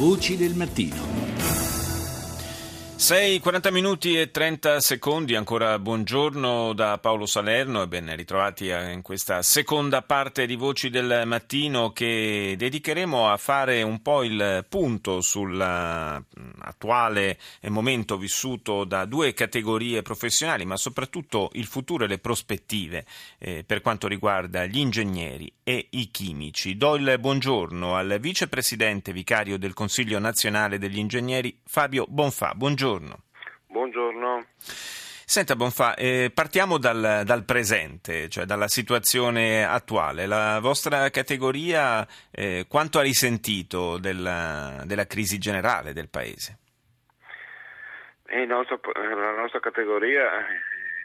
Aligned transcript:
Voci 0.00 0.38
del 0.38 0.54
mattino. 0.54 1.29
6, 3.10 3.40
40 3.40 3.72
minuti 3.72 4.16
e 4.16 4.30
30 4.30 4.78
secondi, 4.78 5.34
ancora 5.34 5.80
buongiorno 5.80 6.72
da 6.74 6.96
Paolo 6.98 7.26
Salerno 7.26 7.82
e 7.82 7.88
ben 7.88 8.14
ritrovati 8.14 8.68
in 8.68 9.00
questa 9.02 9.42
seconda 9.42 10.02
parte 10.02 10.46
di 10.46 10.54
Voci 10.54 10.90
del 10.90 11.24
Mattino 11.26 11.90
che 11.90 12.54
dedicheremo 12.56 13.28
a 13.28 13.36
fare 13.36 13.82
un 13.82 14.00
po' 14.00 14.22
il 14.22 14.64
punto 14.68 15.22
sull'attuale 15.22 17.36
momento 17.62 18.16
vissuto 18.16 18.84
da 18.84 19.06
due 19.06 19.34
categorie 19.34 20.02
professionali, 20.02 20.64
ma 20.64 20.76
soprattutto 20.76 21.50
il 21.54 21.66
futuro 21.66 22.04
e 22.04 22.06
le 22.06 22.18
prospettive 22.18 23.04
eh, 23.38 23.64
per 23.66 23.80
quanto 23.80 24.06
riguarda 24.06 24.66
gli 24.66 24.78
ingegneri 24.78 25.52
e 25.64 25.88
i 25.90 26.12
chimici. 26.12 26.76
Do 26.76 26.94
il 26.94 27.16
buongiorno 27.18 27.96
al 27.96 28.18
vicepresidente 28.20 29.12
vicario 29.12 29.58
del 29.58 29.74
Consiglio 29.74 30.20
nazionale 30.20 30.78
degli 30.78 30.98
ingegneri 30.98 31.58
Fabio 31.64 32.06
Bonfà. 32.08 32.52
Buongiorno 32.54 32.99
buongiorno. 33.00 33.22
Buongiorno. 33.66 34.46
Senta 34.58 35.54
Bonfà, 35.54 35.94
eh, 35.94 36.30
partiamo 36.34 36.76
dal, 36.76 37.22
dal, 37.24 37.44
presente, 37.44 38.28
cioè 38.28 38.44
dalla 38.44 38.66
situazione 38.66 39.64
attuale. 39.64 40.26
La 40.26 40.58
vostra 40.60 41.08
categoria 41.10 42.06
eh, 42.32 42.66
quanto 42.68 42.98
ha 42.98 43.02
risentito 43.02 43.98
della, 43.98 44.82
della, 44.84 45.06
crisi 45.06 45.38
generale 45.38 45.92
del 45.92 46.08
Paese? 46.08 46.58
Nostro, 48.46 48.80
la 48.94 49.40
nostra 49.40 49.60
categoria, 49.60 50.28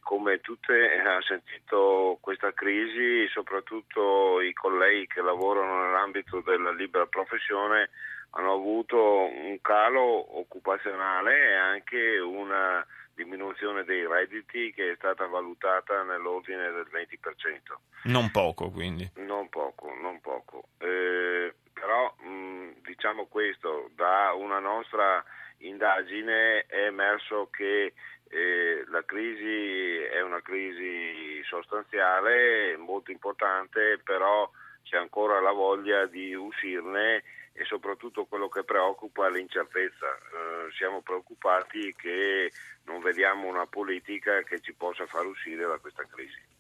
come 0.06 0.40
tutte, 0.40 1.02
ha 1.02 1.20
sentito 1.24 2.20
questa 2.22 2.54
crisi, 2.54 3.28
soprattutto 3.30 4.40
i 4.40 4.54
colleghi 4.54 5.08
che 5.08 5.22
lavorano 5.22 5.84
nell'ambito 5.84 6.42
della 6.42 6.72
libera 6.72 7.08
professione 7.08 7.90
hanno 8.38 8.54
avuto 8.54 8.98
un 8.98 9.58
calo 9.62 10.38
occupazionale 10.38 11.50
e 11.50 11.54
anche 11.56 12.20
una 12.20 12.86
diminuzione 13.16 13.84
dei 13.84 14.06
redditi 14.06 14.72
che 14.74 14.92
è 14.92 14.96
stata 14.96 15.26
valutata 15.26 16.04
nell'ordine 16.04 16.70
del 16.70 16.88
20%. 16.92 17.76
Non 18.04 18.30
poco 18.30 18.70
quindi. 18.70 19.10
Non 19.16 19.50
poco, 19.50 19.92
non 20.00 20.22
poco. 20.22 20.68
Eh, 20.78 21.52
però 21.74 22.14
mh, 22.20 22.82
diciamo 22.84 23.26
questo, 23.26 23.90
da 23.96 24.34
una 24.34 24.60
nostra 24.60 25.24
indagine 25.60 26.66
è 26.68 26.86
emerso 26.86 27.50
che 27.50 27.94
eh, 28.30 28.84
la 28.90 29.04
crisi 29.06 29.98
è 30.12 30.22
una 30.22 30.42
crisi 30.42 31.42
sostanziale, 31.44 32.76
molto 32.78 33.12
importante, 33.12 34.00
però 34.04 34.50
c'è 34.84 34.98
ancora 34.98 35.40
la 35.40 35.52
voglia 35.52 36.06
di 36.06 36.34
uscirne 36.34 37.24
e 37.54 37.64
soprattutto 37.66 38.26
quello 38.26 38.50
che 38.50 38.64
preoccupa 38.64 39.28
è 39.28 39.32
l'incertezza. 39.32 40.08
Eh, 40.08 40.72
siamo 40.76 41.02
preoccupati 41.02 41.94
che 41.96 42.52
non 42.84 43.02
vediamo 43.02 43.48
una 43.48 43.66
politica 43.66 44.42
che 44.44 44.60
ci 44.60 44.74
possa 44.74 45.06
far 45.06 45.26
uscire 45.26 45.66
da 45.66 45.78
questa 45.78 46.04
crisi. 46.10 46.55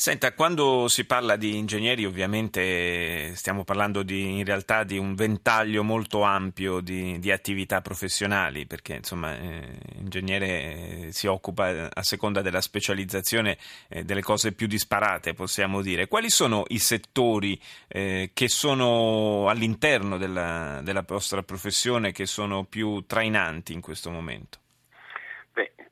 Senta, 0.00 0.32
quando 0.32 0.86
si 0.86 1.06
parla 1.06 1.34
di 1.34 1.56
ingegneri 1.56 2.04
ovviamente 2.04 3.34
stiamo 3.34 3.64
parlando 3.64 4.04
di, 4.04 4.38
in 4.38 4.44
realtà 4.44 4.84
di 4.84 4.96
un 4.96 5.16
ventaglio 5.16 5.82
molto 5.82 6.22
ampio 6.22 6.78
di, 6.78 7.18
di 7.18 7.32
attività 7.32 7.80
professionali, 7.80 8.64
perché 8.64 8.94
insomma 8.94 9.36
eh, 9.36 9.76
ingegnere 9.96 11.08
si 11.10 11.26
occupa 11.26 11.90
a 11.92 12.02
seconda 12.04 12.42
della 12.42 12.60
specializzazione 12.60 13.58
eh, 13.88 14.04
delle 14.04 14.22
cose 14.22 14.52
più 14.52 14.68
disparate, 14.68 15.34
possiamo 15.34 15.82
dire. 15.82 16.06
Quali 16.06 16.30
sono 16.30 16.62
i 16.68 16.78
settori 16.78 17.60
eh, 17.88 18.30
che 18.32 18.48
sono 18.48 19.48
all'interno 19.48 20.16
della, 20.16 20.80
della 20.84 21.04
vostra 21.04 21.42
professione 21.42 22.12
che 22.12 22.24
sono 22.24 22.62
più 22.62 23.04
trainanti 23.04 23.72
in 23.72 23.80
questo 23.80 24.12
momento? 24.12 24.60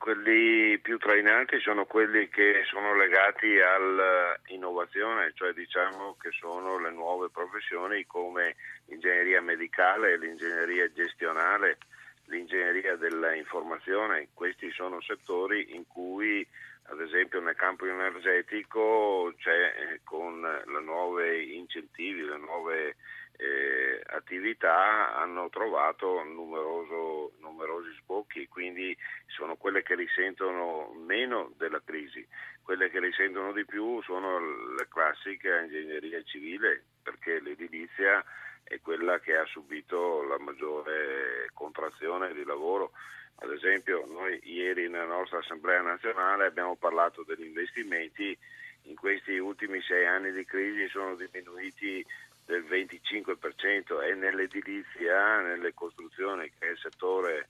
Quelli 0.07 0.79
più 0.79 0.99
trainanti 0.99 1.59
sono 1.59 1.85
quelli 1.85 2.29
che 2.29 2.63
sono 2.71 2.95
legati 2.95 3.59
all'innovazione, 3.59 5.33
cioè 5.35 5.53
diciamo 5.53 6.15
che 6.21 6.31
sono 6.31 6.79
le 6.79 6.93
nuove 6.93 7.29
professioni 7.29 8.07
come 8.07 8.55
l'ingegneria 8.85 9.43
medicale, 9.43 10.17
l'ingegneria 10.17 10.93
gestionale, 10.93 11.79
l'ingegneria 12.27 12.95
dell'informazione. 12.95 14.29
Questi 14.33 14.71
sono 14.71 15.01
settori 15.01 15.75
in 15.75 15.89
cui 15.89 16.47
ad 16.85 17.01
esempio 17.01 17.41
nel 17.41 17.57
campo 17.57 17.85
energetico 17.85 19.35
c'è 19.39 19.75
eh, 19.77 20.01
con 20.05 20.39
i 20.39 20.85
nuovi 20.85 21.57
incentivi, 21.57 22.23
le 22.23 22.39
nuove 22.39 22.95
eh, 23.39 24.03
attività 24.07 25.15
hanno 25.17 25.49
trovato 25.51 26.23
numeroso, 26.23 27.33
numerosi 27.41 27.91
sbocchi, 28.01 28.49
quindi 28.49 28.97
sono 29.27 29.57
quelle 29.57 29.83
che 29.83 29.95
risentono 29.95 30.93
meno 31.05 31.53
della 31.57 31.81
crisi. 31.85 32.27
Quelle 32.63 32.91
che 32.91 32.99
risentono 32.99 33.53
di 33.53 33.65
più 33.65 34.03
sono 34.03 34.39
le 34.75 34.89
classiche 34.89 35.61
ingegneria 35.65 36.23
civile, 36.23 36.83
perché 37.03 37.41
l'edilizia 37.41 38.25
è 38.65 38.81
quella 38.81 39.21
che 39.21 39.37
ha 39.37 39.45
subito 39.45 40.23
la 40.25 40.39
maggiore 40.39 41.51
contrazione 41.53 42.33
di 42.35 42.45
lavoro. 42.45 42.91
Ad 43.37 43.53
esempio, 43.53 44.05
noi 44.07 44.41
ieri 44.43 44.89
nella 44.89 45.05
nostra 45.05 45.39
Assemblea 45.39 45.83
nazionale 45.83 46.47
abbiamo 46.47 46.75
parlato 46.75 47.23
degli 47.23 47.45
investimenti, 47.45 48.37
in 48.83 48.95
questi 48.95 49.37
ultimi 49.37 49.81
sei 49.83 50.07
anni 50.07 50.33
di 50.33 50.45
crisi 50.45 50.89
sono 50.89 51.15
diminuiti 51.17 52.05
del 52.47 52.65
25% 52.65 54.03
e 54.03 54.15
nell'edilizia, 54.15 55.41
nelle 55.41 55.75
costruzioni, 55.75 56.51
che 56.59 56.69
è 56.69 56.71
il 56.71 56.79
settore 56.79 57.49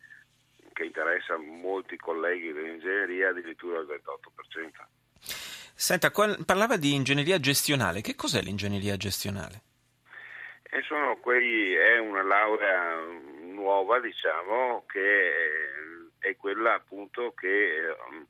che 0.73 0.85
interessa 0.85 1.37
molti 1.37 1.97
colleghi 1.97 2.53
dell'ingegneria, 2.53 3.29
addirittura 3.29 3.79
il 3.79 3.87
28%. 3.87 4.71
Senta, 5.75 6.11
parlava 6.45 6.77
di 6.77 6.95
ingegneria 6.95 7.39
gestionale. 7.39 8.01
Che 8.01 8.15
cos'è 8.15 8.41
l'ingegneria 8.41 8.97
gestionale? 8.97 9.63
Quei, 11.27 11.75
è 11.75 11.99
una 11.99 12.23
laurea 12.23 13.01
nuova, 13.43 13.99
diciamo, 13.99 14.85
che 14.87 15.33
è 16.21 16.37
quella 16.37 16.75
appunto 16.75 17.33
che 17.35 17.97
um, 18.09 18.25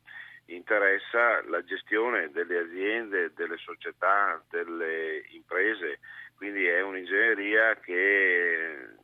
interessa 0.45 1.43
la 1.47 1.63
gestione 1.63 2.31
delle 2.31 2.57
aziende, 2.57 3.33
delle 3.35 3.57
società, 3.57 4.43
delle 4.49 5.25
imprese, 5.29 5.99
quindi 6.37 6.65
è 6.65 6.81
un'ingegneria 6.81 7.75
che 7.79 8.95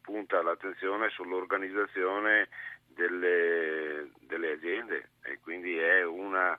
punta 0.00 0.42
l'attenzione 0.42 1.10
sull'organizzazione 1.10 2.48
delle, 2.86 4.10
delle 4.20 4.52
aziende 4.52 5.10
e 5.22 5.38
quindi 5.40 5.76
è 5.76 6.02
una, 6.04 6.58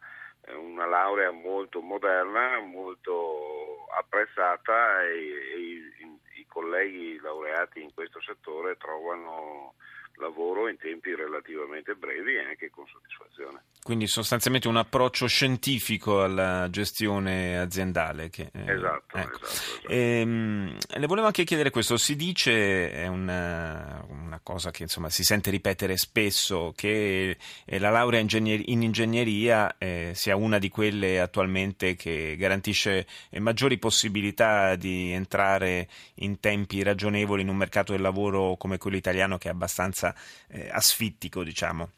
una, 0.50 0.86
laurea 0.86 1.32
molto 1.32 1.82
moderna, 1.82 2.60
molto 2.60 3.88
apprezzata 3.98 5.04
e, 5.04 5.16
e 5.16 5.58
i, 5.58 6.42
i 6.42 6.46
colleghi 6.46 7.20
laureati 7.20 7.82
in 7.82 7.92
questo 7.94 8.22
settore 8.22 8.78
trovano 8.78 9.74
lavoro 10.20 10.68
in 10.68 10.78
tempi 10.78 11.16
relativamente 11.16 11.96
brevi 11.96 12.36
e 12.36 12.44
anche 12.44 12.70
con 12.70 12.86
soddisfazione. 12.88 13.64
Quindi 13.82 14.08
sostanzialmente 14.08 14.68
un 14.68 14.78
approccio 14.78 15.26
scientifico 15.28 16.22
alla 16.22 16.68
gestione 16.70 17.58
aziendale. 17.58 18.30
Che, 18.30 18.52
eh, 18.54 18.72
esatto, 18.72 19.18
ecco. 19.18 19.38
esatto, 19.38 19.46
esatto. 19.46 19.88
Ehm, 19.88 20.78
le 20.98 21.08
volevo 21.08 21.28
anche 21.28 21.44
chiedere 21.44 21.70
questo, 21.70 21.98
si 21.98 22.16
dice, 22.16 22.92
è 22.92 23.08
una, 23.08 24.06
una 24.10 24.40
cosa 24.44 24.70
che 24.70 24.84
insomma, 24.84 25.10
si 25.10 25.24
sente 25.24 25.50
ripetere 25.50 25.98
spesso, 25.98 26.74
che 26.76 27.38
la 27.66 27.90
laurea 27.90 28.20
in 28.20 28.84
ingegneria 28.84 29.78
eh, 29.78 30.12
sia 30.14 30.36
una 30.36 30.60
di 30.60 30.70
quelle 30.70 31.20
attualmente 31.20 31.96
che 31.96 32.36
garantisce 32.38 33.08
maggiori 33.40 33.78
possibilità 33.78 34.76
di 34.76 35.12
entrare 35.12 35.88
in 36.16 36.40
tempi 36.40 36.84
ragionevoli 36.84 37.42
in 37.42 37.50
un 37.50 37.58
mercato 37.58 37.94
del 37.94 38.02
lavoro 38.02 38.56
come 38.58 38.78
quello 38.78 38.98
italiano 38.98 39.38
che 39.38 39.48
è 39.48 39.52
abbastanza 39.52 40.09
eh, 40.50 40.70
asfittico, 40.72 41.44
diciamo. 41.44 41.92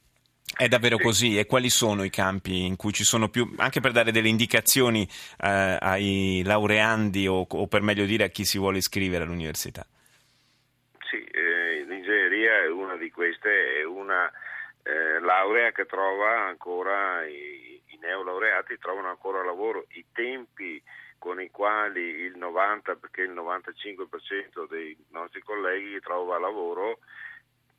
È 0.55 0.67
davvero 0.67 0.97
sì. 0.97 1.03
così? 1.03 1.39
E 1.39 1.45
quali 1.45 1.69
sono 1.69 2.03
i 2.03 2.09
campi 2.09 2.65
in 2.65 2.75
cui 2.75 2.91
ci 2.91 3.03
sono 3.03 3.29
più, 3.29 3.53
anche 3.57 3.79
per 3.79 3.91
dare 3.91 4.11
delle 4.11 4.27
indicazioni 4.27 5.07
eh, 5.41 5.77
ai 5.79 6.41
laureandi 6.45 7.25
o, 7.27 7.45
o, 7.47 7.67
per 7.67 7.81
meglio 7.81 8.05
dire 8.05 8.25
a 8.25 8.27
chi 8.27 8.43
si 8.43 8.57
vuole 8.57 8.77
iscrivere 8.77 9.23
all'università? 9.23 9.85
Sì, 11.09 11.23
eh, 11.23 11.85
l'ingegneria 11.87 12.63
è 12.63 12.69
una 12.69 12.97
di 12.97 13.09
queste, 13.11 13.79
è 13.79 13.85
una 13.85 14.29
eh, 14.83 15.19
laurea 15.21 15.71
che 15.71 15.85
trova 15.85 16.47
ancora, 16.47 17.25
i, 17.25 17.81
i 17.87 17.97
neolaureati 18.01 18.77
trovano 18.77 19.09
ancora 19.09 19.43
lavoro, 19.43 19.85
i 19.93 20.05
tempi 20.11 20.81
con 21.17 21.39
i 21.39 21.49
quali 21.49 22.01
il 22.01 22.35
90, 22.35 22.95
perché 22.95 23.21
il 23.21 23.31
95% 23.31 24.67
dei 24.67 24.97
nostri 25.11 25.41
colleghi 25.41 25.99
trova 26.01 26.39
lavoro 26.39 26.99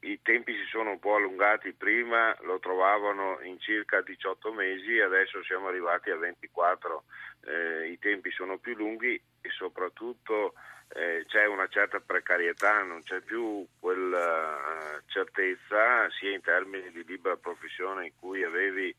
i 0.03 0.21
tempi 0.23 0.53
si 0.55 0.65
sono 0.69 0.91
un 0.91 0.99
po' 0.99 1.17
allungati, 1.17 1.73
prima 1.73 2.37
lo 2.43 2.59
trovavano 2.59 3.39
in 3.43 3.59
circa 3.61 4.01
18 4.01 4.53
mesi, 4.53 4.99
adesso 4.99 5.43
siamo 5.45 5.69
arrivati 5.69 6.11
a 6.11 6.17
24, 6.17 7.05
eh, 7.45 7.91
i 7.91 7.99
tempi 7.99 8.31
sono 8.31 8.59
più 8.59 8.75
lunghi 8.75 9.21
e 9.41 9.51
soprattutto 9.51 10.55
eh, 10.95 11.25
c'è 11.27 11.47
una 11.47 11.69
certa 11.69 12.01
precarietà, 12.01 12.83
non 12.83 13.03
c'è 13.03 13.21
più 13.21 13.67
quella 13.79 14.57
uh, 14.57 15.03
certezza 15.07 16.11
sia 16.11 16.35
in 16.35 16.43
termini 16.43 16.91
di 16.91 17.05
libera 17.05 17.37
professione 17.37 18.07
in 18.07 18.13
cui 18.19 18.43
avevi 18.43 18.95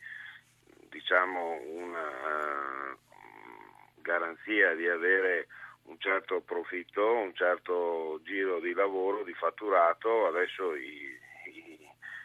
diciamo, 0.89 1.59
una 1.65 2.91
uh, 2.91 2.97
garanzia 4.01 4.73
di 4.73 4.87
avere 4.87 5.47
un 5.85 5.99
certo 5.99 6.41
profitto, 6.41 7.05
un 7.05 7.33
certo 7.33 8.19
giro 8.23 8.59
di 8.59 8.73
lavoro, 8.73 9.23
di 9.23 9.33
fatturato, 9.33 10.27
adesso 10.27 10.75
i, 10.75 11.19
i, 11.45 11.79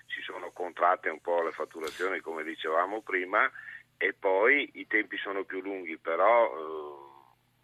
si 0.07 0.23
sono 0.23 0.51
contratte 0.53 1.09
un 1.09 1.21
po' 1.21 1.43
le 1.43 1.53
fatturazioni 1.53 2.21
come 2.21 2.45
dicevamo 2.45 3.03
prima 3.03 3.51
e 3.97 4.15
poi 4.19 4.71
i 4.75 4.87
tempi 4.87 5.17
sono 5.19 5.45
più 5.45 5.61
lunghi, 5.61 5.99
però 5.99 6.47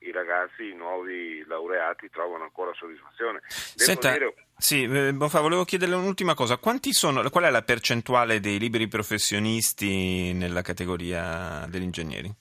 eh, 0.00 0.08
i 0.08 0.12
ragazzi, 0.12 0.68
i 0.68 0.74
nuovi 0.74 1.44
laureati 1.46 2.10
trovano 2.10 2.44
ancora 2.44 2.72
soddisfazione. 2.74 3.40
Devo 3.40 3.90
Senta, 3.90 4.12
dire... 4.12 4.34
sì, 4.56 4.82
eh, 4.82 5.12
Bofa, 5.12 5.40
volevo 5.40 5.64
chiederle 5.64 5.94
un'ultima 5.94 6.34
cosa, 6.34 6.58
sono, 6.90 7.28
qual 7.30 7.44
è 7.44 7.50
la 7.50 7.62
percentuale 7.62 8.40
dei 8.40 8.58
liberi 8.58 8.88
professionisti 8.88 10.32
nella 10.32 10.62
categoria 10.62 11.66
degli 11.68 11.84
ingegneri? 11.84 12.32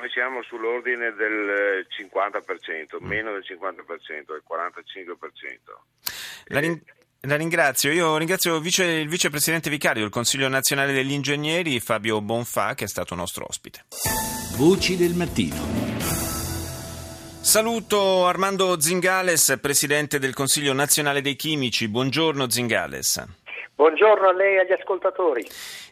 Noi 0.00 0.08
siamo 0.08 0.42
sull'ordine 0.42 1.12
del 1.12 1.86
50%, 1.86 3.02
mm. 3.02 3.06
meno 3.06 3.32
del 3.32 3.44
50%, 3.46 4.24
del 4.26 4.42
45%. 4.48 6.46
La, 6.46 6.60
rin- 6.60 6.82
la 7.20 7.36
ringrazio. 7.36 7.92
Io 7.92 8.16
ringrazio 8.16 8.56
il, 8.56 8.62
vice, 8.62 8.84
il 8.84 9.08
vicepresidente 9.10 9.68
vicario 9.68 10.00
del 10.00 10.10
Consiglio 10.10 10.48
nazionale 10.48 10.94
degli 10.94 11.12
ingegneri, 11.12 11.80
Fabio 11.80 12.22
Bonfà, 12.22 12.72
che 12.72 12.84
è 12.84 12.88
stato 12.88 13.14
nostro 13.14 13.44
ospite. 13.46 13.84
Voci 14.56 14.96
del 14.96 15.12
mattino. 15.12 15.90
Saluto 17.42 18.26
Armando 18.26 18.80
Zingales, 18.80 19.58
presidente 19.60 20.18
del 20.18 20.32
Consiglio 20.32 20.72
nazionale 20.72 21.20
dei 21.20 21.36
chimici. 21.36 21.88
Buongiorno 21.88 22.48
Zingales. 22.48 23.22
Buongiorno 23.80 24.28
a 24.28 24.32
lei 24.34 24.56
e 24.56 24.58
agli 24.58 24.72
ascoltatori. 24.72 25.42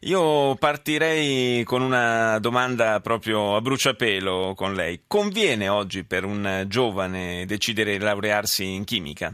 Io 0.00 0.56
partirei 0.56 1.64
con 1.64 1.80
una 1.80 2.38
domanda 2.38 3.00
proprio 3.00 3.56
a 3.56 3.62
bruciapelo 3.62 4.52
con 4.54 4.74
lei. 4.74 5.04
Conviene 5.06 5.70
oggi 5.70 6.04
per 6.04 6.26
un 6.26 6.64
giovane 6.66 7.46
decidere 7.46 7.92
di 7.92 8.04
laurearsi 8.04 8.74
in 8.74 8.84
chimica? 8.84 9.32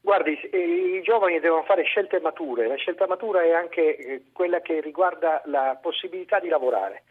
Guardi, 0.00 0.32
i 0.32 1.00
giovani 1.04 1.38
devono 1.38 1.62
fare 1.62 1.84
scelte 1.84 2.18
mature, 2.18 2.66
la 2.66 2.74
scelta 2.74 3.06
matura 3.06 3.44
è 3.44 3.52
anche 3.52 3.96
eh, 3.96 4.22
quella 4.32 4.60
che 4.60 4.80
riguarda 4.80 5.40
la 5.44 5.78
possibilità 5.80 6.40
di 6.40 6.48
lavorare. 6.48 7.04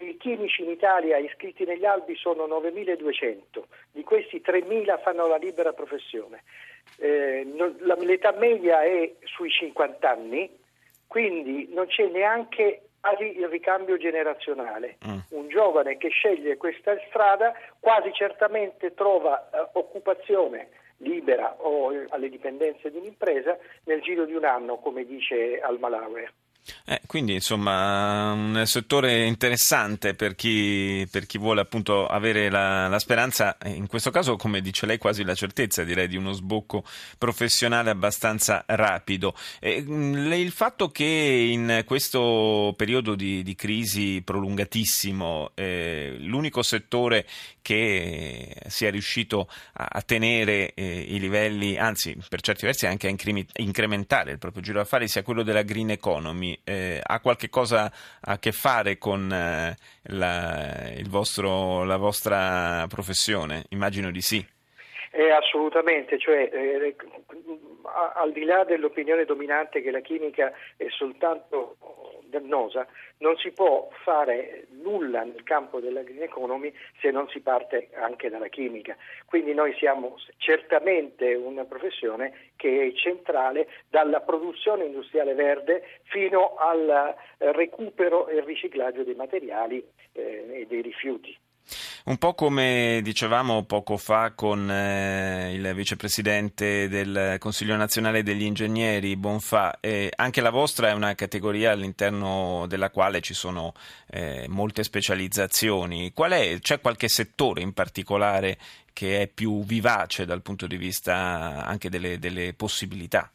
I 0.00 0.16
chimici 0.16 0.62
in 0.62 0.70
Italia 0.70 1.16
iscritti 1.16 1.64
negli 1.64 1.84
albi 1.84 2.14
sono 2.14 2.46
9.200, 2.46 3.62
di 3.90 4.04
questi 4.04 4.40
3.000 4.44 5.00
fanno 5.02 5.26
la 5.26 5.36
libera 5.36 5.72
professione. 5.72 6.44
Eh, 6.98 7.44
l'età 7.98 8.32
media 8.32 8.82
è 8.82 9.12
sui 9.24 9.50
50 9.50 10.08
anni, 10.08 10.56
quindi 11.08 11.68
non 11.72 11.86
c'è 11.86 12.06
neanche 12.06 12.82
il 13.20 13.48
ricambio 13.48 13.96
generazionale. 13.96 14.98
Mm. 15.06 15.18
Un 15.30 15.48
giovane 15.48 15.96
che 15.96 16.08
sceglie 16.10 16.56
questa 16.56 16.96
strada 17.08 17.52
quasi 17.80 18.12
certamente 18.12 18.94
trova 18.94 19.50
eh, 19.50 19.68
occupazione 19.72 20.68
libera 20.98 21.56
o 21.58 21.92
alle 22.08 22.28
dipendenze 22.28 22.90
di 22.90 22.98
un'impresa 22.98 23.56
nel 23.84 24.00
giro 24.00 24.24
di 24.24 24.34
un 24.34 24.44
anno, 24.44 24.76
come 24.78 25.04
dice 25.04 25.60
al 25.60 25.78
Malawi. 25.78 26.28
Eh, 26.84 27.00
quindi 27.06 27.34
insomma 27.34 28.32
un 28.32 28.62
settore 28.64 29.26
interessante 29.26 30.14
per 30.14 30.34
chi, 30.34 31.06
per 31.10 31.26
chi 31.26 31.38
vuole 31.38 31.60
appunto 31.60 32.06
avere 32.06 32.50
la, 32.50 32.88
la, 32.88 32.98
speranza, 32.98 33.56
in 33.66 33.86
questo 33.86 34.10
caso 34.10 34.36
come 34.36 34.60
dice 34.60 34.86
lei 34.86 34.98
quasi 34.98 35.24
la 35.24 35.34
certezza 35.34 35.84
direi 35.84 36.08
di 36.08 36.16
uno 36.16 36.32
sbocco 36.32 36.84
professionale 37.18 37.90
abbastanza 37.90 38.64
rapido. 38.66 39.34
E, 39.60 39.82
mm, 39.82 40.32
il 40.32 40.52
fatto 40.52 40.90
che 40.90 41.04
in 41.04 41.82
questo 41.84 42.74
periodo 42.76 43.14
di, 43.14 43.42
di 43.42 43.54
crisi 43.54 44.22
prolungatissimo 44.24 45.52
eh, 45.54 46.16
l'unico 46.20 46.62
settore 46.62 47.26
che 47.60 48.56
sia 48.68 48.90
riuscito 48.90 49.48
a, 49.74 49.88
a 49.90 50.02
tenere 50.02 50.72
eh, 50.74 51.04
i 51.08 51.18
livelli, 51.18 51.76
anzi 51.76 52.16
per 52.28 52.40
certi 52.40 52.64
versi 52.64 52.86
anche 52.86 53.08
a 53.08 53.10
incrementare 53.56 54.32
il 54.32 54.38
proprio 54.38 54.62
giro 54.62 54.78
d'affari 54.78 55.06
sia 55.06 55.22
quello 55.22 55.42
della 55.42 55.62
green 55.62 55.90
economy 55.90 56.57
eh, 56.64 57.00
ha 57.02 57.20
qualche 57.20 57.48
cosa 57.48 57.90
a 58.20 58.38
che 58.38 58.52
fare 58.52 58.98
con 58.98 59.32
eh, 59.32 59.76
la, 60.02 60.90
vostro, 61.08 61.84
la 61.84 61.96
vostra 61.96 62.86
professione? 62.88 63.64
Immagino 63.70 64.10
di 64.10 64.20
sì. 64.20 64.46
Eh, 65.10 65.30
assolutamente, 65.30 66.18
cioè, 66.18 66.50
eh, 66.52 66.96
al 68.14 68.32
di 68.32 68.44
là 68.44 68.64
dell'opinione 68.64 69.24
dominante 69.24 69.80
che 69.80 69.90
la 69.90 70.00
chimica 70.00 70.52
è 70.76 70.86
soltanto 70.90 71.76
dannosa, 72.28 72.86
non 73.18 73.36
si 73.36 73.50
può 73.52 73.88
fare 74.04 74.66
nulla 74.82 75.22
nel 75.22 75.42
campo 75.42 75.80
della 75.80 76.02
green 76.02 76.22
economy 76.22 76.72
se 77.00 77.10
non 77.10 77.28
si 77.28 77.40
parte 77.40 77.88
anche 77.94 78.28
dalla 78.28 78.48
chimica. 78.48 78.96
Quindi 79.24 79.54
noi 79.54 79.74
siamo 79.74 80.16
certamente 80.36 81.34
una 81.34 81.64
professione 81.64 82.52
che 82.56 82.88
è 82.88 82.92
centrale 82.92 83.68
dalla 83.88 84.20
produzione 84.20 84.84
industriale 84.84 85.34
verde 85.34 85.82
fino 86.04 86.56
al 86.56 87.14
recupero 87.38 88.28
e 88.28 88.44
riciclaggio 88.44 89.04
dei 89.04 89.14
materiali 89.14 89.84
eh, 90.12 90.46
e 90.50 90.66
dei 90.66 90.82
rifiuti. 90.82 91.36
Un 92.04 92.16
po' 92.16 92.34
come 92.34 93.00
dicevamo 93.02 93.64
poco 93.64 93.96
fa 93.96 94.32
con 94.34 94.70
eh, 94.70 95.52
il 95.52 95.74
vicepresidente 95.74 96.88
del 96.88 97.36
Consiglio 97.38 97.76
nazionale 97.76 98.22
degli 98.22 98.44
ingegneri, 98.44 99.16
Bonfà, 99.16 99.78
eh, 99.80 100.10
anche 100.16 100.40
la 100.40 100.50
vostra 100.50 100.88
è 100.88 100.92
una 100.92 101.14
categoria 101.14 101.72
all'interno 101.72 102.66
della 102.66 102.90
quale 102.90 103.20
ci 103.20 103.34
sono 103.34 103.74
eh, 104.10 104.46
molte 104.48 104.82
specializzazioni. 104.82 106.12
È, 106.14 106.58
c'è 106.60 106.80
qualche 106.80 107.08
settore 107.08 107.60
in 107.60 107.72
particolare 107.72 108.58
che 108.92 109.22
è 109.22 109.26
più 109.28 109.64
vivace 109.64 110.24
dal 110.24 110.42
punto 110.42 110.66
di 110.66 110.76
vista 110.76 111.64
anche 111.64 111.90
delle, 111.90 112.18
delle 112.18 112.54
possibilità? 112.54 113.30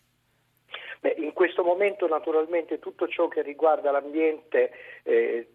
Questo 1.43 1.65
momento 1.65 2.07
naturalmente 2.07 2.79
tutto 2.79 3.05
ciò 3.05 3.27
che 3.27 3.41
riguarda 3.41 3.91
l'ambiente 3.91 4.71
eh, 5.03 5.49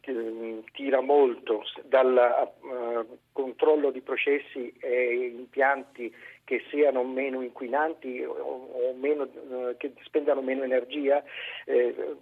tira 0.72 1.00
molto 1.00 1.62
dal 1.84 2.50
uh, 2.60 3.18
controllo 3.32 3.90
di 3.90 4.02
processi 4.02 4.70
e 4.80 5.32
impianti 5.34 6.14
che 6.44 6.62
siano 6.68 7.04
meno 7.04 7.40
inquinanti 7.40 8.22
o, 8.22 8.34
o 8.34 8.94
meno, 9.00 9.22
uh, 9.22 9.76
che 9.78 9.94
spendano 10.02 10.42
meno 10.42 10.62
energia. 10.62 11.24
Eh, 11.64 12.16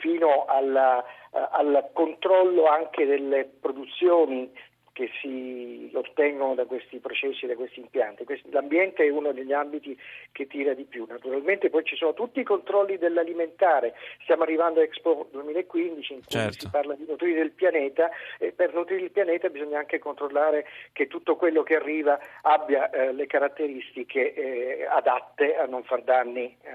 fino 0.00 0.46
alla, 0.46 1.04
al 1.30 1.90
controllo 1.92 2.68
anche 2.68 3.04
delle 3.04 3.44
produzioni 3.60 4.50
che 4.92 5.10
si 5.20 5.90
ottengono 5.94 6.54
da 6.54 6.66
questi 6.66 6.98
processi, 6.98 7.46
da 7.46 7.54
questi 7.54 7.80
impianti. 7.80 8.24
L'ambiente 8.50 9.04
è 9.04 9.08
uno 9.08 9.32
degli 9.32 9.52
ambiti 9.52 9.98
che 10.32 10.46
tira 10.46 10.74
di 10.74 10.84
più. 10.84 11.06
Naturalmente 11.08 11.70
poi 11.70 11.84
ci 11.84 11.96
sono 11.96 12.12
tutti 12.12 12.40
i 12.40 12.44
controlli 12.44 12.98
dell'alimentare. 12.98 13.94
Stiamo 14.22 14.42
arrivando 14.42 14.80
a 14.80 14.82
Expo 14.82 15.28
2015 15.30 16.12
in 16.12 16.20
cui 16.20 16.28
certo. 16.28 16.60
si 16.60 16.68
parla 16.70 16.94
di 16.94 17.06
nutrire 17.08 17.40
il 17.40 17.52
pianeta 17.52 18.10
e 18.38 18.52
per 18.52 18.74
nutrire 18.74 19.02
il 19.02 19.10
pianeta 19.10 19.48
bisogna 19.48 19.78
anche 19.78 19.98
controllare 19.98 20.66
che 20.92 21.06
tutto 21.06 21.36
quello 21.36 21.62
che 21.62 21.76
arriva 21.76 22.18
abbia 22.42 22.90
eh, 22.90 23.12
le 23.12 23.26
caratteristiche 23.26 24.34
eh, 24.34 24.84
adatte 24.84 25.56
a 25.56 25.64
non 25.66 25.82
far 25.84 26.02
danni 26.02 26.56
eh, 26.62 26.70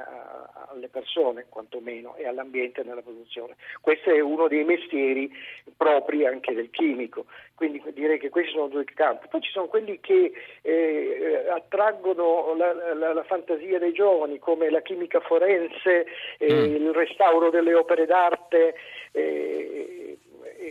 alle 0.69 0.87
persone, 0.87 1.45
quantomeno, 1.49 2.15
e 2.15 2.27
all'ambiente 2.27 2.83
nella 2.83 3.01
produzione. 3.01 3.55
Questo 3.81 4.09
è 4.09 4.19
uno 4.19 4.47
dei 4.47 4.63
mestieri 4.63 5.31
propri 5.75 6.25
anche 6.25 6.53
del 6.53 6.69
chimico. 6.69 7.25
Quindi 7.55 7.81
direi 8.07 8.19
che 8.19 8.29
questi 8.29 8.51
sono 8.51 8.67
due 8.67 8.85
campi. 8.85 9.27
Poi 9.29 9.41
ci 9.41 9.51
sono 9.51 9.67
quelli 9.67 9.99
che 9.99 10.31
eh, 10.61 11.45
attraggono 11.53 12.55
la, 12.55 12.73
la, 12.93 13.13
la, 13.13 13.23
fantasia 13.23 13.77
dei 13.77 13.91
giovani, 13.91 14.39
come 14.39 14.69
la 14.69 14.81
chimica 14.81 15.19
forense, 15.19 16.07
eh, 16.37 16.53
mm. 16.53 16.75
il 16.75 16.93
restauro 16.93 17.49
delle 17.49 17.73
opere 17.73 18.05
d'arte. 18.05 18.75
Eh, 19.11 19.96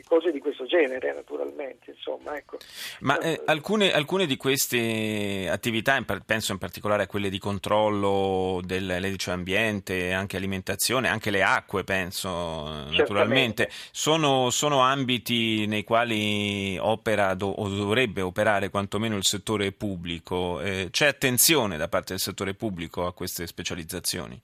cose 0.06 0.30
di 0.30 0.38
questo 0.38 0.64
genere 0.66 1.12
naturalmente. 1.12 1.90
Insomma, 1.90 2.36
ecco. 2.36 2.58
Ma 3.00 3.18
eh, 3.18 3.42
alcune, 3.44 3.92
alcune, 3.92 4.26
di 4.26 4.36
queste 4.36 5.48
attività, 5.50 6.00
penso 6.24 6.52
in 6.52 6.58
particolare 6.58 7.04
a 7.04 7.06
quelle 7.06 7.28
di 7.28 7.38
controllo 7.38 8.60
dell'edice 8.64 9.32
ambiente, 9.32 10.12
anche 10.12 10.36
alimentazione, 10.36 11.08
anche 11.08 11.30
le 11.30 11.42
acque 11.42 11.84
penso 11.84 12.84
naturalmente, 12.90 13.68
sono, 13.90 14.50
sono, 14.50 14.80
ambiti 14.80 15.66
nei 15.66 15.84
quali 15.84 16.78
opera 16.78 17.34
do, 17.34 17.48
o 17.48 17.68
dovrebbe 17.68 18.20
operare 18.20 18.70
quantomeno 18.70 19.16
il 19.16 19.24
settore 19.24 19.72
pubblico. 19.72 20.60
Eh, 20.60 20.88
c'è 20.90 21.06
attenzione 21.06 21.76
da 21.76 21.88
parte 21.88 22.12
del 22.12 22.20
settore 22.20 22.54
pubblico 22.54 23.06
a 23.06 23.12
queste 23.12 23.46
specializzazioni? 23.46 24.40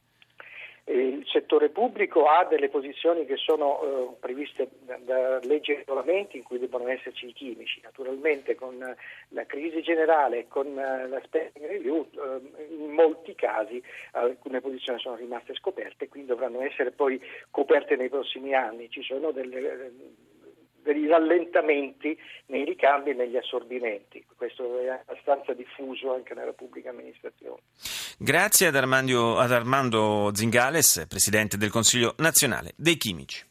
Eh, 1.32 1.42
settore 1.42 1.70
pubblico 1.70 2.26
ha 2.26 2.44
delle 2.44 2.68
posizioni 2.68 3.24
che 3.24 3.36
sono 3.36 3.82
eh, 3.82 4.16
previste 4.20 4.68
da, 4.80 4.98
da, 5.02 5.38
leggi 5.40 5.72
e 5.72 5.76
regolamenti 5.76 6.36
in 6.36 6.42
cui 6.42 6.58
devono 6.58 6.88
esserci 6.88 7.26
i 7.26 7.32
chimici. 7.32 7.80
Naturalmente 7.82 8.54
con 8.54 8.78
la 9.28 9.46
crisi 9.46 9.82
generale 9.82 10.40
e 10.40 10.48
con 10.48 10.66
uh, 10.66 11.08
la 11.08 11.20
spending 11.24 11.66
review 11.66 12.06
eh, 12.12 12.74
in 12.74 12.90
molti 12.90 13.34
casi 13.34 13.82
alcune 14.12 14.60
posizioni 14.60 14.98
sono 14.98 15.16
rimaste 15.16 15.54
scoperte 15.54 16.04
e 16.04 16.08
quindi 16.08 16.28
dovranno 16.28 16.60
essere 16.60 16.90
poi 16.90 17.20
coperte 17.50 17.96
nei 17.96 18.08
prossimi 18.08 18.54
anni. 18.54 18.90
Ci 18.90 19.02
sono 19.02 19.30
delle, 19.30 19.92
degli 20.82 21.06
rallentamenti 21.06 22.16
nei 22.46 22.64
ricambi 22.64 23.10
e 23.10 23.14
negli 23.14 23.36
assorbimenti. 23.36 24.24
Questo 24.36 24.80
è 24.80 24.88
abbastanza 24.88 25.52
diffuso 25.52 26.12
anche 26.14 26.34
nella 26.34 26.52
pubblica 26.52 26.90
amministrazione. 26.90 27.60
Grazie 28.18 28.66
ad 28.66 28.76
Armando, 28.76 29.38
ad 29.38 29.52
Armando 29.52 30.30
Zingales, 30.34 31.06
Presidente 31.08 31.56
del 31.56 31.70
Consiglio 31.70 32.14
nazionale 32.18 32.72
dei 32.76 32.96
chimici. 32.96 33.40